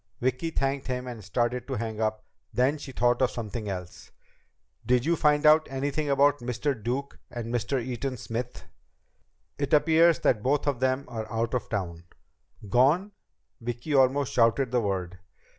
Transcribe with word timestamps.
Vicki 0.19 0.49
thanked 0.49 0.87
him 0.87 1.05
and 1.05 1.23
started 1.23 1.67
to 1.67 1.75
hang 1.75 2.01
up, 2.01 2.23
then 2.51 2.79
she 2.79 2.91
thought 2.91 3.21
of 3.21 3.29
something 3.29 3.69
else. 3.69 4.09
"Did 4.83 5.05
you 5.05 5.15
find 5.15 5.45
out 5.45 5.67
anything 5.69 6.09
about 6.09 6.39
Mr. 6.39 6.73
Duke 6.73 7.19
and 7.29 7.53
Mr. 7.53 7.79
Eaton 7.79 8.17
Smith?" 8.17 8.65
"It 9.59 9.73
appears 9.75 10.17
that 10.21 10.41
both 10.41 10.65
of 10.65 10.79
them 10.79 11.05
are 11.07 11.31
out 11.31 11.53
of 11.53 11.69
town..." 11.69 12.05
"Gone?" 12.67 13.11
Vicki 13.61 13.93
almost 13.93 14.33
shouted 14.33 14.71
the 14.71 14.81
word. 14.81 15.19